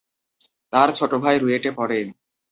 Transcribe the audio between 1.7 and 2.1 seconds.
পড়ে।